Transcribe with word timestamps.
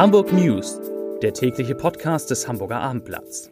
Hamburg 0.00 0.32
News, 0.32 0.80
der 1.20 1.34
tägliche 1.34 1.74
Podcast 1.74 2.30
des 2.30 2.48
Hamburger 2.48 2.80
Abendblatts. 2.80 3.50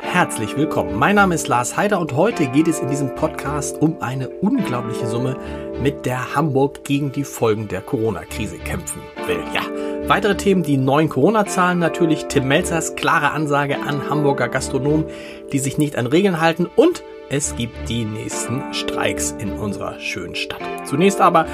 Herzlich 0.00 0.56
willkommen. 0.56 0.94
Mein 0.94 1.16
Name 1.16 1.34
ist 1.34 1.48
Lars 1.48 1.76
Heider 1.76 1.98
und 1.98 2.14
heute 2.14 2.46
geht 2.46 2.68
es 2.68 2.78
in 2.78 2.88
diesem 2.88 3.12
Podcast 3.16 3.82
um 3.82 4.00
eine 4.00 4.28
unglaubliche 4.28 5.08
Summe, 5.08 5.36
mit 5.82 6.06
der 6.06 6.36
Hamburg 6.36 6.84
gegen 6.84 7.10
die 7.10 7.24
Folgen 7.24 7.66
der 7.66 7.80
Corona-Krise 7.80 8.58
kämpfen 8.58 9.02
will. 9.26 9.42
Ja, 9.52 9.62
weitere 10.08 10.36
Themen, 10.36 10.62
die 10.62 10.76
neuen 10.76 11.08
Corona-Zahlen 11.08 11.78
natürlich, 11.78 12.26
Tim 12.26 12.48
Melzers 12.48 12.96
klare 12.96 13.32
Ansage 13.32 13.76
an 13.80 14.08
Hamburger 14.08 14.48
Gastronomen, 14.48 15.06
die 15.52 15.58
sich 15.58 15.78
nicht 15.78 15.96
an 15.96 16.06
Regeln 16.06 16.40
halten 16.40 16.66
und 16.76 17.02
es 17.30 17.56
gibt 17.56 17.90
die 17.90 18.04
nächsten 18.04 18.72
Streiks 18.72 19.34
in 19.38 19.52
unserer 19.52 20.00
schönen 20.00 20.34
Stadt. 20.34 20.62
Zunächst 20.86 21.20
aber 21.20 21.46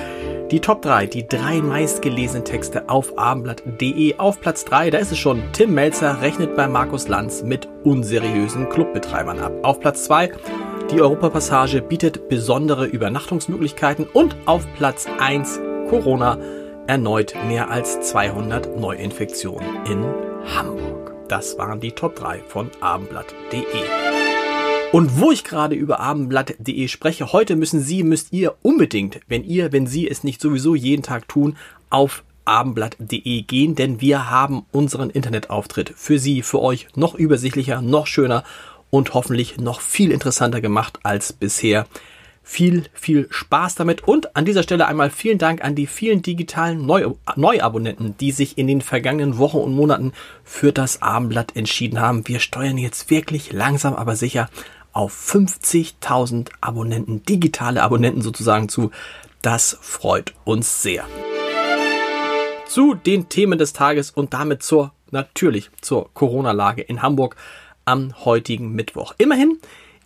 die 0.53 0.61
Top 0.61 0.83
3, 0.83 1.07
die 1.07 1.27
drei 1.27 1.61
meistgelesenen 1.61 2.45
Texte 2.45 2.89
auf 2.89 3.19
abendblatt.de. 3.19 4.19
Auf 4.19 4.41
Platz 4.41 4.65
3, 4.65 4.91
da 4.91 4.99
ist 4.99 5.11
es 5.11 5.19
schon, 5.19 5.43
Tim 5.53 5.75
Melzer 5.75 6.23
rechnet 6.23 6.55
bei 6.55 6.69
Markus 6.69 7.09
Lanz 7.09 7.43
mit 7.43 7.67
unseriösen 7.83 8.69
Clubbetreibern 8.69 9.41
ab. 9.41 9.53
Auf 9.63 9.81
Platz 9.81 10.05
2, 10.05 10.31
die 10.93 11.01
Europapassage 11.01 11.83
bietet 11.83 12.29
besondere 12.29 12.87
Übernachtungsmöglichkeiten. 12.87 14.07
Und 14.13 14.37
auf 14.47 14.65
Platz 14.77 15.07
1, 15.19 15.61
Corona, 15.89 16.39
erneut 16.87 17.35
mehr 17.49 17.71
als 17.71 18.01
200 18.01 18.79
Neuinfektionen 18.79 19.87
in 19.87 20.05
Hamburg. 20.55 21.15
Das 21.29 21.57
waren 21.57 21.81
die 21.81 21.93
Top 21.93 22.17
3 22.17 22.41
von 22.49 22.71
abendblatt.de. 22.81 23.63
Und 24.93 25.21
wo 25.21 25.33
ich 25.33 25.45
gerade 25.45 25.75
über 25.75 26.01
abendblatt.de 26.01 26.89
spreche, 26.89 27.33
heute 27.33 27.57
müssen 27.57 27.81
Sie, 27.81 28.03
müsst 28.03 28.33
ihr 28.33 28.55
unbedingt, 28.63 29.21
wenn 29.27 29.43
ihr, 29.43 29.73
wenn 29.73 29.87
Sie 29.87 30.09
es 30.09 30.23
nicht 30.23 30.41
sowieso 30.41 30.75
jeden 30.75 31.03
Tag 31.03 31.27
tun, 31.27 31.57
auf 31.91 32.23
abendblatt.de 32.45 33.43
gehen, 33.43 33.75
denn 33.75 34.01
wir 34.01 34.31
haben 34.31 34.67
unseren 34.71 35.11
Internetauftritt 35.11 35.95
für 35.97 36.19
Sie, 36.19 36.43
für 36.43 36.61
euch 36.61 36.89
noch 36.95 37.15
übersichtlicher, 37.15 37.81
noch 37.81 38.07
schöner 38.07 38.45
und 38.91 39.15
hoffentlich 39.15 39.57
noch 39.59 39.81
viel 39.81 40.13
interessanter 40.13 40.61
gemacht 40.61 41.01
als 41.03 41.33
bisher. 41.33 41.87
Viel, 42.47 42.85
viel 42.93 43.27
Spaß 43.31 43.75
damit 43.75 44.07
und 44.07 44.37
an 44.37 44.45
dieser 44.45 44.63
Stelle 44.63 44.87
einmal 44.87 45.09
vielen 45.09 45.39
Dank 45.39 45.65
an 45.65 45.75
die 45.75 45.87
vielen 45.87 46.21
digitalen 46.21 46.85
Neu 46.85 47.15
Neuabonnenten, 47.37 48.17
die 48.19 48.33
sich 48.33 48.59
in 48.59 48.67
den 48.67 48.83
vergangenen 48.83 49.39
Wochen 49.39 49.57
und 49.57 49.75
Monaten 49.75 50.13
für 50.45 50.71
das 50.71 51.01
Abendblatt 51.01 51.57
entschieden 51.57 52.01
haben. 52.01 52.29
Wir 52.29 52.41
steuern 52.41 52.77
jetzt 52.77 53.11
wirklich 53.11 53.53
langsam 53.53 53.95
aber 53.95 54.15
sicher 54.15 54.51
auf 54.93 55.15
50.000 55.15 56.51
Abonnenten, 56.61 57.23
digitale 57.25 57.83
Abonnenten 57.83 58.21
sozusagen 58.21 58.69
zu. 58.69 58.91
Das 59.41 59.79
freut 59.81 60.35
uns 60.45 60.83
sehr. 60.83 61.05
Zu 62.69 62.95
den 62.95 63.31
Themen 63.31 63.59
des 63.59 63.73
Tages 63.73 64.11
und 64.11 64.35
damit 64.35 64.63
zur, 64.63 64.93
natürlich 65.11 65.71
zur 65.81 66.13
Corona-Lage 66.13 66.83
in 66.83 67.01
Hamburg 67.01 67.37
am 67.87 68.15
heutigen 68.25 68.73
Mittwoch. 68.73 69.15
Immerhin 69.19 69.59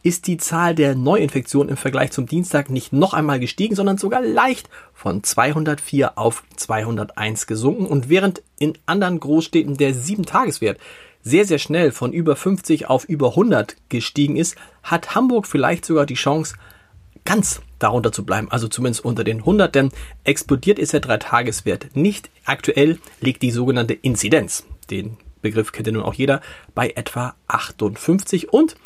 ist 0.08 0.26
die 0.26 0.38
Zahl 0.38 0.74
der 0.74 0.94
Neuinfektionen 0.94 1.68
im 1.68 1.76
Vergleich 1.76 2.12
zum 2.12 2.24
Dienstag 2.24 2.70
nicht 2.70 2.94
noch 2.94 3.12
einmal 3.12 3.38
gestiegen, 3.38 3.74
sondern 3.74 3.98
sogar 3.98 4.22
leicht 4.22 4.70
von 4.94 5.22
204 5.22 6.16
auf 6.16 6.44
201 6.56 7.46
gesunken. 7.46 7.84
Und 7.84 8.08
während 8.08 8.42
in 8.58 8.78
anderen 8.86 9.20
Großstädten 9.20 9.76
der 9.76 9.94
7-Tageswert 9.94 10.78
sehr, 11.20 11.44
sehr 11.44 11.58
schnell 11.58 11.92
von 11.92 12.14
über 12.14 12.36
50 12.36 12.88
auf 12.88 13.04
über 13.04 13.28
100 13.30 13.76
gestiegen 13.90 14.36
ist, 14.36 14.56
hat 14.82 15.14
Hamburg 15.14 15.46
vielleicht 15.46 15.84
sogar 15.84 16.06
die 16.06 16.14
Chance, 16.14 16.54
ganz 17.26 17.60
darunter 17.78 18.10
zu 18.10 18.24
bleiben, 18.24 18.50
also 18.50 18.66
zumindest 18.66 19.04
unter 19.04 19.24
den 19.24 19.40
100, 19.40 19.74
denn 19.74 19.90
explodiert 20.24 20.78
ist 20.78 20.94
der 20.94 21.00
Dreitageswert 21.00 21.94
nicht. 21.94 22.30
Aktuell 22.46 22.98
liegt 23.20 23.42
die 23.42 23.50
sogenannte 23.50 23.92
Inzidenz, 23.92 24.64
den 24.90 25.18
Begriff 25.42 25.70
kennt 25.70 25.86
ja 25.86 25.92
nun 25.92 26.02
auch 26.02 26.14
jeder, 26.14 26.40
bei 26.74 26.88
etwa 26.96 27.34
58 27.48 28.54
und 28.54 28.76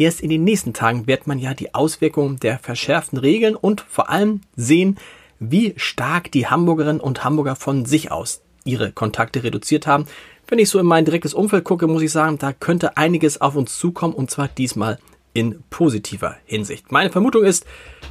erst 0.00 0.22
in 0.22 0.30
den 0.30 0.44
nächsten 0.44 0.72
Tagen 0.72 1.06
wird 1.06 1.26
man 1.26 1.38
ja 1.38 1.52
die 1.52 1.74
Auswirkungen 1.74 2.40
der 2.40 2.58
verschärften 2.58 3.18
Regeln 3.18 3.54
und 3.54 3.82
vor 3.82 4.08
allem 4.08 4.40
sehen, 4.56 4.96
wie 5.38 5.74
stark 5.76 6.32
die 6.32 6.46
Hamburgerinnen 6.46 7.00
und 7.00 7.22
Hamburger 7.22 7.54
von 7.54 7.84
sich 7.84 8.10
aus 8.10 8.40
ihre 8.64 8.92
Kontakte 8.92 9.44
reduziert 9.44 9.86
haben. 9.86 10.06
Wenn 10.48 10.58
ich 10.58 10.70
so 10.70 10.78
in 10.78 10.86
mein 10.86 11.04
direktes 11.04 11.34
Umfeld 11.34 11.64
gucke, 11.64 11.86
muss 11.86 12.02
ich 12.02 12.12
sagen, 12.12 12.38
da 12.38 12.52
könnte 12.52 12.96
einiges 12.96 13.40
auf 13.40 13.56
uns 13.56 13.78
zukommen 13.78 14.14
und 14.14 14.30
zwar 14.30 14.48
diesmal 14.48 14.98
in 15.32 15.62
positiver 15.70 16.36
Hinsicht. 16.44 16.90
Meine 16.90 17.10
Vermutung 17.10 17.44
ist, 17.44 17.66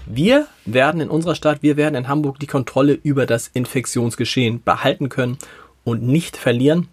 wir 0.06 0.47
werden 0.66 1.01
in 1.01 1.09
unserer 1.09 1.35
Stadt, 1.35 1.61
wir 1.61 1.75
werden 1.75 1.95
in 1.95 2.07
Hamburg 2.07 2.39
die 2.39 2.47
Kontrolle 2.47 2.94
über 2.94 3.25
das 3.25 3.50
Infektionsgeschehen 3.50 4.63
behalten 4.63 5.09
können 5.09 5.38
und 5.83 6.03
nicht 6.03 6.38
verlieren, 6.38 6.88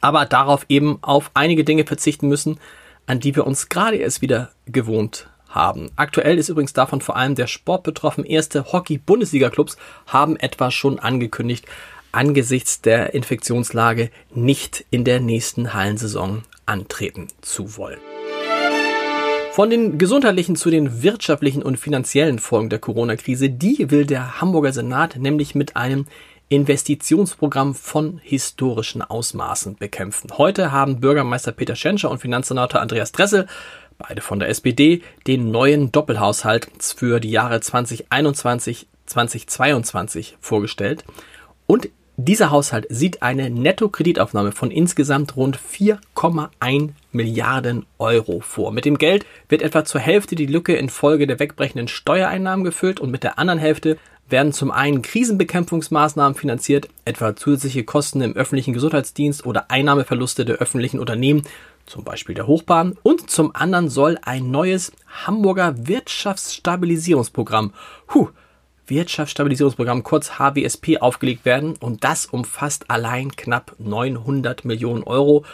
aber 0.00 0.24
darauf 0.24 0.66
eben 0.68 0.98
auf 1.02 1.30
einige 1.34 1.64
Dinge 1.64 1.84
verzichten 1.84 2.28
müssen, 2.28 2.58
an 3.06 3.20
die 3.20 3.34
wir 3.36 3.46
uns 3.46 3.68
gerade 3.68 3.96
erst 3.96 4.22
wieder 4.22 4.50
gewohnt 4.66 5.28
haben. 5.48 5.90
Aktuell 5.96 6.38
ist 6.38 6.48
übrigens 6.48 6.72
davon 6.72 7.00
vor 7.00 7.16
allem 7.16 7.34
der 7.34 7.46
Sport 7.46 7.82
betroffen. 7.82 8.24
Erste 8.24 8.72
Hockey-Bundesliga-Clubs 8.72 9.76
haben 10.06 10.36
etwa 10.36 10.70
schon 10.70 10.98
angekündigt, 10.98 11.66
angesichts 12.12 12.80
der 12.80 13.14
Infektionslage 13.14 14.10
nicht 14.34 14.84
in 14.90 15.04
der 15.04 15.20
nächsten 15.20 15.74
Hallensaison 15.74 16.42
antreten 16.66 17.28
zu 17.40 17.76
wollen. 17.76 17.98
Von 19.52 19.70
den 19.70 19.96
gesundheitlichen 19.96 20.54
zu 20.54 20.68
den 20.68 21.02
wirtschaftlichen 21.02 21.62
und 21.62 21.78
finanziellen 21.78 22.38
Folgen 22.38 22.68
der 22.68 22.78
Corona-Krise, 22.78 23.48
die 23.48 23.90
will 23.90 24.04
der 24.04 24.40
Hamburger 24.40 24.72
Senat 24.72 25.16
nämlich 25.16 25.54
mit 25.54 25.76
einem 25.76 26.06
Investitionsprogramm 26.48 27.74
von 27.74 28.20
historischen 28.22 29.02
Ausmaßen 29.02 29.76
bekämpfen. 29.76 30.30
Heute 30.38 30.70
haben 30.70 31.00
Bürgermeister 31.00 31.52
Peter 31.52 31.74
Schenscher 31.74 32.10
und 32.10 32.20
Finanzsenator 32.20 32.80
Andreas 32.80 33.10
Dressel, 33.10 33.46
beide 33.98 34.20
von 34.20 34.38
der 34.38 34.48
SPD, 34.48 35.02
den 35.26 35.50
neuen 35.50 35.90
Doppelhaushalt 35.90 36.68
für 36.80 37.18
die 37.18 37.30
Jahre 37.30 37.60
2021 37.60 38.86
2022 39.06 40.36
vorgestellt. 40.40 41.04
Und 41.66 41.88
dieser 42.18 42.50
Haushalt 42.50 42.86
sieht 42.88 43.22
eine 43.22 43.50
Netto-Kreditaufnahme 43.50 44.52
von 44.52 44.70
insgesamt 44.70 45.36
rund 45.36 45.58
4,1 45.58 46.90
Milliarden 47.12 47.84
Euro 47.98 48.40
vor. 48.40 48.72
Mit 48.72 48.86
dem 48.86 48.98
Geld 48.98 49.26
wird 49.48 49.62
etwa 49.62 49.84
zur 49.84 50.00
Hälfte 50.00 50.34
die 50.34 50.46
Lücke 50.46 50.76
infolge 50.76 51.26
der 51.26 51.38
wegbrechenden 51.38 51.88
Steuereinnahmen 51.88 52.64
gefüllt 52.64 53.00
und 53.00 53.10
mit 53.10 53.22
der 53.22 53.38
anderen 53.38 53.58
Hälfte 53.58 53.98
werden 54.28 54.52
zum 54.52 54.70
einen 54.70 55.02
Krisenbekämpfungsmaßnahmen 55.02 56.36
finanziert, 56.36 56.88
etwa 57.04 57.36
zusätzliche 57.36 57.84
Kosten 57.84 58.20
im 58.20 58.34
öffentlichen 58.34 58.72
Gesundheitsdienst 58.72 59.46
oder 59.46 59.70
Einnahmeverluste 59.70 60.44
der 60.44 60.56
öffentlichen 60.56 60.98
Unternehmen, 60.98 61.42
zum 61.86 62.02
Beispiel 62.04 62.34
der 62.34 62.46
Hochbahn, 62.46 62.96
und 63.02 63.30
zum 63.30 63.54
anderen 63.54 63.88
soll 63.88 64.18
ein 64.22 64.50
neues 64.50 64.92
Hamburger 65.24 65.86
Wirtschaftsstabilisierungsprogramm, 65.86 67.72
huh, 68.12 68.28
Wirtschaftsstabilisierungsprogramm 68.88 70.02
kurz 70.02 70.38
HWSP 70.38 70.98
aufgelegt 70.98 71.44
werden. 71.44 71.74
Und 71.76 72.04
das 72.04 72.26
umfasst 72.26 72.90
allein 72.90 73.34
knapp 73.34 73.74
900 73.78 74.64
Millionen 74.64 75.02
Euro 75.02 75.44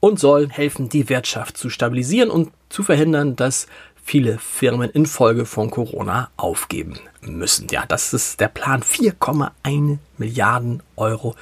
und 0.00 0.18
soll 0.18 0.48
helfen, 0.48 0.88
die 0.88 1.08
Wirtschaft 1.08 1.56
zu 1.56 1.68
stabilisieren 1.68 2.30
und 2.30 2.50
zu 2.70 2.82
verhindern, 2.82 3.36
dass 3.36 3.66
viele 4.10 4.38
Firmen 4.38 4.90
infolge 4.90 5.46
von 5.46 5.70
Corona 5.70 6.30
aufgeben 6.36 6.94
müssen. 7.22 7.68
Ja, 7.70 7.84
das 7.86 8.12
ist 8.12 8.40
der 8.40 8.48
Plan. 8.48 8.82
4,1 8.82 9.98
Milliarden 10.18 10.82
Euro 10.96 11.36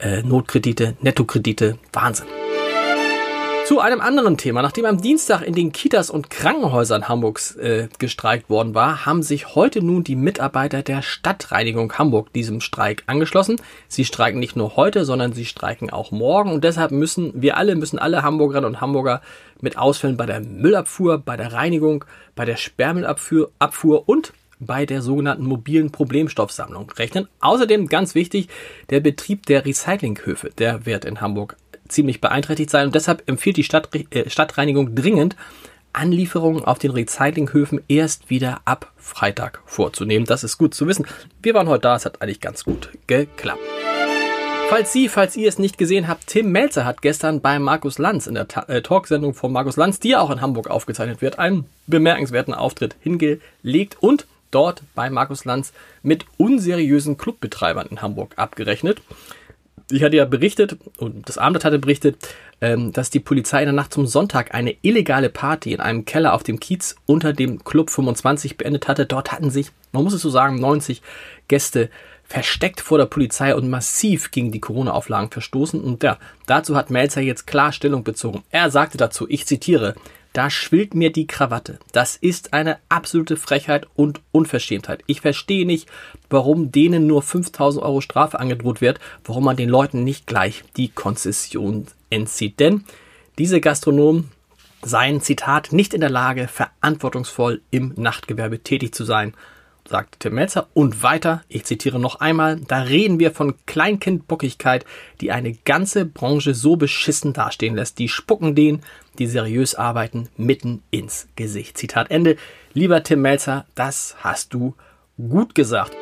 äh, 0.00 0.20
Notkredite, 0.22 0.96
Nettokredite. 1.02 1.78
Wahnsinn. 1.92 2.26
Zu 3.66 3.78
einem 3.78 4.00
anderen 4.00 4.36
Thema. 4.36 4.60
Nachdem 4.60 4.86
am 4.86 5.00
Dienstag 5.00 5.40
in 5.42 5.54
den 5.54 5.70
Kitas 5.70 6.10
und 6.10 6.30
Krankenhäusern 6.30 7.08
Hamburgs 7.08 7.54
äh, 7.56 7.88
gestreikt 7.98 8.50
worden 8.50 8.74
war, 8.74 9.06
haben 9.06 9.22
sich 9.22 9.54
heute 9.54 9.80
nun 9.80 10.02
die 10.02 10.16
Mitarbeiter 10.16 10.82
der 10.82 11.00
Stadtreinigung 11.00 11.92
Hamburg 11.94 12.32
diesem 12.32 12.60
Streik 12.60 13.04
angeschlossen. 13.06 13.60
Sie 13.88 14.04
streiken 14.04 14.40
nicht 14.40 14.56
nur 14.56 14.76
heute, 14.76 15.04
sondern 15.04 15.32
sie 15.32 15.46
streiken 15.46 15.90
auch 15.90 16.10
morgen 16.10 16.52
und 16.52 16.64
deshalb 16.64 16.90
müssen 16.90 17.40
wir 17.40 17.56
alle, 17.56 17.76
müssen 17.76 18.00
alle 18.00 18.22
Hamburgerinnen 18.22 18.68
und 18.68 18.80
Hamburger 18.80 19.22
mit 19.64 19.76
Ausfällen 19.76 20.16
bei 20.16 20.26
der 20.26 20.40
Müllabfuhr, 20.40 21.18
bei 21.18 21.36
der 21.36 21.52
Reinigung, 21.52 22.04
bei 22.36 22.44
der 22.44 22.56
Sperrmüllabfuhr 22.56 23.50
Abfuhr 23.58 24.08
und 24.08 24.32
bei 24.60 24.86
der 24.86 25.02
sogenannten 25.02 25.44
mobilen 25.44 25.90
Problemstoffsammlung 25.90 26.90
rechnen. 26.92 27.26
Außerdem 27.40 27.88
ganz 27.88 28.14
wichtig, 28.14 28.48
der 28.90 29.00
Betrieb 29.00 29.46
der 29.46 29.64
Recyclinghöfe, 29.64 30.50
der 30.56 30.86
wird 30.86 31.04
in 31.04 31.20
Hamburg 31.20 31.56
ziemlich 31.88 32.20
beeinträchtigt 32.20 32.70
sein 32.70 32.86
und 32.86 32.94
deshalb 32.94 33.28
empfiehlt 33.28 33.56
die 33.56 33.64
Stadt, 33.64 33.88
äh, 34.10 34.30
Stadtreinigung 34.30 34.94
dringend, 34.94 35.36
Anlieferungen 35.92 36.64
auf 36.64 36.78
den 36.78 36.90
Recyclinghöfen 36.90 37.80
erst 37.88 38.30
wieder 38.30 38.60
ab 38.64 38.92
Freitag 38.96 39.60
vorzunehmen. 39.64 40.26
Das 40.26 40.44
ist 40.44 40.58
gut 40.58 40.74
zu 40.74 40.86
wissen. 40.86 41.06
Wir 41.42 41.54
waren 41.54 41.68
heute 41.68 41.82
da, 41.82 41.96
es 41.96 42.04
hat 42.04 42.20
eigentlich 42.20 42.40
ganz 42.40 42.64
gut 42.64 42.90
geklappt. 43.06 43.60
Falls 44.74 44.92
Sie, 44.92 45.08
falls 45.08 45.36
ihr 45.36 45.48
es 45.48 45.60
nicht 45.60 45.78
gesehen 45.78 46.08
habt, 46.08 46.26
Tim 46.26 46.50
Melzer 46.50 46.84
hat 46.84 47.00
gestern 47.00 47.40
bei 47.40 47.60
Markus 47.60 47.98
Lanz 47.98 48.26
in 48.26 48.34
der 48.34 48.48
Ta 48.48 48.62
äh, 48.62 48.82
Talksendung 48.82 49.32
von 49.32 49.52
Markus 49.52 49.76
Lanz, 49.76 50.00
die 50.00 50.08
ja 50.08 50.20
auch 50.20 50.30
in 50.30 50.40
Hamburg 50.40 50.68
aufgezeichnet 50.68 51.22
wird, 51.22 51.38
einen 51.38 51.66
bemerkenswerten 51.86 52.54
Auftritt 52.54 52.96
hingelegt 53.00 53.96
und 54.00 54.26
dort 54.50 54.82
bei 54.96 55.10
Markus 55.10 55.44
Lanz 55.44 55.72
mit 56.02 56.26
unseriösen 56.38 57.16
Clubbetreibern 57.16 57.86
in 57.88 58.02
Hamburg 58.02 58.32
abgerechnet. 58.34 59.00
Ich 59.92 60.02
hatte 60.02 60.16
ja 60.16 60.24
berichtet, 60.24 60.76
und 60.98 61.28
das 61.28 61.38
Abendblatt 61.38 61.66
hatte 61.66 61.78
berichtet, 61.78 62.16
ähm, 62.60 62.92
dass 62.92 63.10
die 63.10 63.20
Polizei 63.20 63.60
in 63.60 63.66
der 63.66 63.74
Nacht 63.74 63.94
zum 63.94 64.08
Sonntag 64.08 64.54
eine 64.56 64.74
illegale 64.82 65.28
Party 65.28 65.72
in 65.72 65.78
einem 65.78 66.04
Keller 66.04 66.34
auf 66.34 66.42
dem 66.42 66.58
Kiez 66.58 66.96
unter 67.06 67.32
dem 67.32 67.62
Club 67.62 67.90
25 67.90 68.56
beendet 68.56 68.88
hatte. 68.88 69.06
Dort 69.06 69.30
hatten 69.30 69.50
sich, 69.50 69.70
man 69.92 70.02
muss 70.02 70.14
es 70.14 70.22
so 70.22 70.30
sagen, 70.30 70.58
90 70.58 71.00
Gäste 71.46 71.90
versteckt 72.26 72.80
vor 72.80 72.98
der 72.98 73.06
Polizei 73.06 73.54
und 73.54 73.68
massiv 73.68 74.30
gegen 74.30 74.50
die 74.50 74.60
Corona-Auflagen 74.60 75.30
verstoßen. 75.30 75.80
Und 75.80 76.02
ja, 76.02 76.18
dazu 76.46 76.76
hat 76.76 76.90
Melzer 76.90 77.20
jetzt 77.20 77.46
klar 77.46 77.72
Stellung 77.72 78.04
bezogen. 78.04 78.42
Er 78.50 78.70
sagte 78.70 78.98
dazu, 78.98 79.26
ich 79.28 79.46
zitiere, 79.46 79.94
da 80.32 80.50
schwillt 80.50 80.94
mir 80.94 81.12
die 81.12 81.28
Krawatte. 81.28 81.78
Das 81.92 82.16
ist 82.16 82.52
eine 82.54 82.78
absolute 82.88 83.36
Frechheit 83.36 83.86
und 83.94 84.20
Unverschämtheit. 84.32 85.04
Ich 85.06 85.20
verstehe 85.20 85.64
nicht, 85.64 85.88
warum 86.28 86.72
denen 86.72 87.06
nur 87.06 87.22
5000 87.22 87.84
Euro 87.84 88.00
Strafe 88.00 88.40
angedroht 88.40 88.80
wird, 88.80 88.98
warum 89.24 89.44
man 89.44 89.56
den 89.56 89.68
Leuten 89.68 90.02
nicht 90.02 90.26
gleich 90.26 90.64
die 90.76 90.88
Konzession 90.88 91.86
entzieht. 92.10 92.58
Denn 92.58 92.84
diese 93.38 93.60
Gastronomen 93.60 94.32
seien, 94.82 95.20
Zitat, 95.20 95.72
nicht 95.72 95.94
in 95.94 96.00
der 96.00 96.10
Lage, 96.10 96.48
verantwortungsvoll 96.48 97.62
im 97.70 97.94
Nachtgewerbe 97.96 98.58
tätig 98.58 98.92
zu 98.92 99.04
sein 99.04 99.34
sagt 99.88 100.20
Tim 100.20 100.34
Melzer. 100.34 100.68
Und 100.74 101.02
weiter, 101.02 101.42
ich 101.48 101.64
zitiere 101.64 101.98
noch 101.98 102.20
einmal, 102.20 102.60
da 102.60 102.82
reden 102.82 103.18
wir 103.18 103.30
von 103.30 103.54
Kleinkindbockigkeit, 103.66 104.84
die 105.20 105.30
eine 105.30 105.52
ganze 105.52 106.04
Branche 106.04 106.54
so 106.54 106.76
beschissen 106.76 107.32
dastehen 107.32 107.74
lässt. 107.74 107.98
Die 107.98 108.08
spucken 108.08 108.54
denen, 108.54 108.82
die 109.18 109.26
seriös 109.26 109.74
arbeiten, 109.74 110.28
mitten 110.36 110.82
ins 110.90 111.28
Gesicht. 111.36 111.78
Zitat 111.78 112.10
Ende. 112.10 112.36
Lieber 112.72 113.02
Tim 113.02 113.22
Melzer, 113.22 113.66
das 113.74 114.16
hast 114.20 114.54
du 114.54 114.74
gut 115.16 115.54
gesagt. 115.54 115.96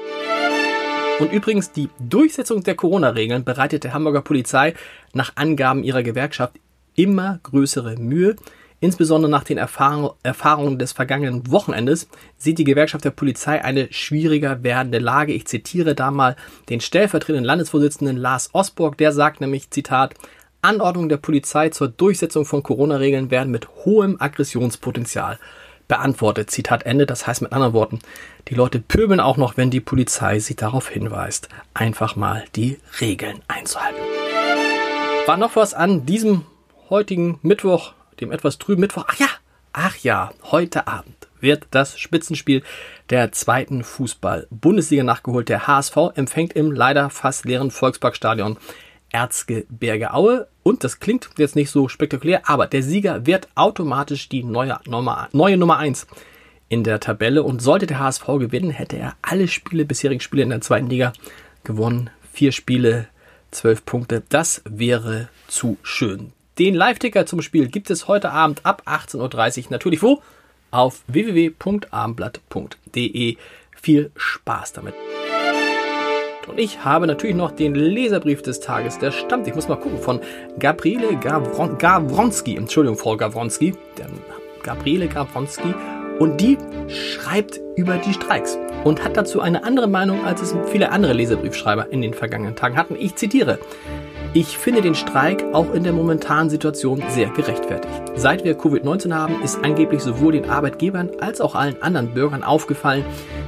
Und 1.19 1.33
übrigens, 1.33 1.71
die 1.73 1.89
Durchsetzung 1.99 2.65
der 2.65 2.75
Corona-Regeln 2.75 3.45
bereitet 3.45 3.85
der 3.85 3.93
Hamburger 3.93 4.23
Polizei 4.23 4.75
nach 5.13 5.33
Angaben 5.37 5.85
ihrer 5.85 6.03
Gewerkschaft 6.03 6.55
immer 6.95 7.39
größere 7.43 7.97
Mühe. 7.97 8.37
Insbesondere 8.83 9.31
nach 9.31 9.45
den 9.45 9.59
Erfahrungen 9.59 10.77
des 10.77 10.91
vergangenen 10.91 11.49
Wochenendes 11.53 12.09
sieht 12.37 12.59
die 12.59 12.65
Gewerkschaft 12.65 13.05
der 13.05 13.13
Polizei 13.13 13.63
eine 13.63 13.87
schwieriger 13.93 14.65
werdende 14.65 14.99
Lage. 14.99 15.33
Ich 15.33 15.47
zitiere 15.47 15.95
da 15.95 16.11
mal 16.11 16.35
den 16.69 16.81
stellvertretenden 16.81 17.45
Landesvorsitzenden 17.45 18.17
Lars 18.17 18.51
Osborg, 18.53 18.99
der 18.99 19.13
sagt 19.13 19.41
nämlich, 19.41 19.71
Zitat, 19.71 20.15
Anordnungen 20.63 21.09
der 21.09 21.19
Polizei 21.19 21.69
zur 21.69 21.87
Durchsetzung 21.87 22.45
von 22.45 22.65
Corona-Regeln 22.65 23.31
werden 23.31 23.53
mit 23.53 23.69
hohem 23.85 24.17
Aggressionspotenzial 24.19 25.39
beantwortet. 25.87 26.51
Zitat 26.51 26.85
Ende. 26.85 27.07
Das 27.07 27.25
heißt 27.25 27.41
mit 27.41 27.53
anderen 27.53 27.75
Worten, 27.75 28.01
die 28.49 28.57
Leute 28.57 28.81
pöbeln 28.81 29.21
auch 29.21 29.37
noch, 29.37 29.57
wenn 29.57 29.71
die 29.71 29.81
Polizei 29.81 30.41
sie 30.41 30.57
darauf 30.57 30.89
hinweist, 30.89 31.49
einfach 31.73 32.17
mal 32.17 32.45
die 32.57 32.79
Regeln 33.01 33.43
einzuhalten. 33.47 34.03
War 35.27 35.37
noch 35.37 35.55
was 35.55 35.73
an 35.73 36.05
diesem 36.05 36.47
heutigen 36.91 37.39
Mittwoch 37.43 37.93
dem 38.23 38.33
etwas 38.33 38.59
trüben 38.59 38.81
Mittwoch. 38.81 39.05
Ach 39.09 39.19
ja, 39.19 39.27
ach 39.73 39.97
ja, 39.99 40.31
heute 40.51 40.87
Abend 40.87 41.29
wird 41.41 41.67
das 41.73 41.99
Spitzenspiel 41.99 42.63
der 43.11 43.33
zweiten 43.33 43.85
Fußball-Bundesliga 43.85 45.03
nachgeholt. 45.03 45.49
Der 45.49 45.67
HSV 45.67 45.97
empfängt 46.15 46.55
im 46.55 46.73
leider 46.73 47.11
fast 47.11 47.45
leeren 47.45 47.71
Volksparkstadion 47.71 48.57
Erzgebirge 49.11 50.15
Aue. 50.15 50.49
Und 50.63 50.85
das 50.85 51.01
klingt 51.01 51.29
jetzt 51.37 51.57
nicht 51.57 51.71
so 51.71 51.89
spektakulär, 51.89 52.49
aber 52.49 52.67
der 52.67 52.83
Sieger 52.83 53.27
wird 53.27 53.49
automatisch 53.55 54.29
die 54.29 54.45
neue 54.45 54.79
Nummer, 54.87 55.29
neue 55.33 55.57
Nummer 55.57 55.79
1 55.79 56.07
in 56.69 56.85
der 56.85 57.01
Tabelle. 57.01 57.43
Und 57.43 57.61
sollte 57.61 57.87
der 57.87 57.99
HSV 57.99 58.25
gewinnen, 58.39 58.71
hätte 58.71 58.97
er 58.97 59.17
alle 59.21 59.49
Spiele, 59.49 59.85
bisherigen 59.85 60.21
Spiele 60.21 60.45
in 60.45 60.51
der 60.51 60.61
zweiten 60.61 60.89
Liga 60.89 61.13
gewonnen. 61.65 62.11
Vier 62.33 62.53
Spiele, 62.53 63.09
zwölf 63.51 63.85
Punkte. 63.85 64.23
Das 64.29 64.63
wäre 64.65 65.29
zu 65.49 65.77
schön. 65.83 66.33
Den 66.59 66.75
Live-Ticker 66.75 67.25
zum 67.25 67.41
Spiel 67.41 67.69
gibt 67.69 67.89
es 67.89 68.09
heute 68.09 68.31
Abend 68.31 68.67
ab 68.67 68.83
18.30 68.85 69.65
Uhr. 69.65 69.71
Natürlich 69.71 70.03
wo? 70.03 70.21
Auf 70.71 71.01
www.abendblatt.de. 71.07 73.39
Viel 73.75 74.11
Spaß 74.15 74.75
damit. 74.75 74.93
Und 76.47 76.61
ich 76.61 76.85
habe 76.85 77.07
natürlich 77.07 77.37
noch 77.37 77.53
den 77.53 77.75
Leserbrief 77.75 78.43
des 78.43 78.61
Tages, 78.61 78.99
der 78.99 79.13
stammt, 79.13 79.47
ich 79.47 79.55
muss 79.55 79.69
mal 79.69 79.77
gucken, 79.77 79.99
von 79.99 80.21
Gabriele 80.59 81.17
Gavron 81.17 81.79
Gawronski. 81.79 82.57
Entschuldigung, 82.57 82.99
Frau 82.99 83.17
Gawronski. 83.17 83.73
Gabriele 84.63 85.09
Gawronski. 85.09 85.75
Und 86.19 86.39
die 86.39 86.59
schreibt 86.89 87.63
über 87.77 87.97
die 87.97 88.13
Streiks 88.13 88.59
und 88.85 89.03
hat 89.03 89.17
dazu 89.17 89.41
eine 89.41 89.65
andere 89.65 89.89
Meinung, 89.89 90.27
als 90.27 90.43
es 90.43 90.55
viele 90.71 90.93
andere 90.93 91.15
Leserbriefschreiber 91.15 91.91
in 91.91 92.03
den 92.03 92.13
vergangenen 92.13 92.57
Tagen 92.57 92.77
hatten. 92.77 92.95
Ich 92.97 93.17
zitiere. 93.17 93.59
Ich 94.35 94.57
finde 94.57 94.81
den 94.81 94.95
Streik 94.95 95.45
auch 95.53 95.75
in 95.75 95.85
der 95.85 95.93
momentanen 95.93 96.49
Situation 96.49 97.03
sehr 97.11 97.29
gerechtfertigt. 97.29 97.93
Seit 98.17 98.45
wir 98.45 98.59
Covid-19 98.59 99.13
haben, 99.13 99.43
ist 99.43 99.63
angeblich 99.63 100.01
sowohl 100.01 100.33
den 100.33 100.49
Arbeitgebern 100.49 101.11
als 101.21 101.43
auch 101.43 101.55
allen 101.55 101.83
anderen 101.83 102.15
Bürgern 102.15 102.43
aufgefallen, 102.43 103.05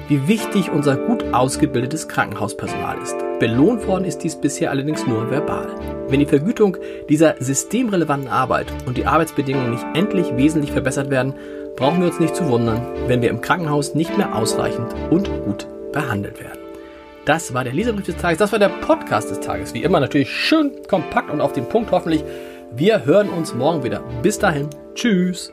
wie 0.08 0.28
wichtig 0.28 0.70
unser 0.70 0.96
gut 0.96 1.24
ausgebildetes 1.32 2.06
Krankenhauspersonal 2.08 2.98
ist. 3.02 3.16
Belohnt 3.40 3.86
worden 3.86 4.04
ist 4.04 4.18
dies 4.18 4.36
bisher 4.36 4.70
allerdings 4.70 5.06
nur 5.06 5.30
verbal. 5.30 5.68
Wenn 6.08 6.20
die 6.20 6.26
Vergütung 6.26 6.76
dieser 7.08 7.36
systemrelevanten 7.38 8.28
Arbeit 8.28 8.66
und 8.84 8.98
die 8.98 9.06
Arbeitsbedingungen 9.06 9.70
nicht 9.70 9.86
endlich 9.94 10.36
wesentlich 10.36 10.72
verbessert 10.72 11.08
werden, 11.08 11.32
brauchen 11.76 12.00
wir 12.00 12.08
uns 12.08 12.20
nicht 12.20 12.36
zu 12.36 12.46
wundern, 12.50 12.86
wenn 13.06 13.22
wir 13.22 13.30
im 13.30 13.40
Krankenhaus 13.40 13.94
nicht 13.94 14.18
mehr 14.18 14.36
ausreichend 14.36 14.94
und 15.08 15.30
gut 15.44 15.66
behandelt 15.92 16.40
werden. 16.40 16.63
Das 17.24 17.54
war 17.54 17.64
der 17.64 17.72
Leserbrief 17.72 18.04
des 18.04 18.16
Tages, 18.16 18.38
das 18.38 18.52
war 18.52 18.58
der 18.58 18.68
Podcast 18.68 19.30
des 19.30 19.40
Tages. 19.40 19.72
Wie 19.72 19.82
immer 19.82 19.98
natürlich 19.98 20.30
schön 20.30 20.72
kompakt 20.88 21.30
und 21.30 21.40
auf 21.40 21.52
den 21.52 21.66
Punkt 21.68 21.90
hoffentlich. 21.90 22.22
Wir 22.72 23.04
hören 23.04 23.30
uns 23.30 23.54
morgen 23.54 23.82
wieder. 23.82 24.00
Bis 24.22 24.38
dahin. 24.38 24.68
Tschüss. 24.94 25.52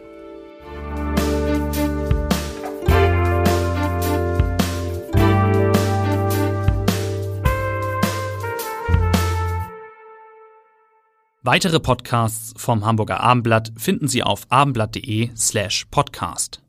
Weitere 11.43 11.79
Podcasts 11.79 12.53
vom 12.57 12.85
Hamburger 12.85 13.19
Abendblatt 13.19 13.71
finden 13.75 14.07
Sie 14.07 14.21
auf 14.21 14.45
abendblatt.de 14.49 15.31
slash 15.35 15.87
podcast. 15.89 16.60